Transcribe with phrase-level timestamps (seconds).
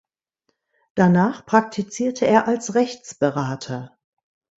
[0.95, 3.95] Danach praktizierte er als Rechtsberater.